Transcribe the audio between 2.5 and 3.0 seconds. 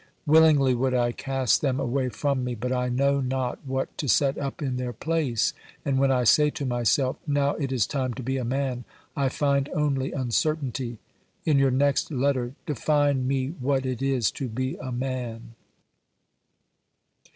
but I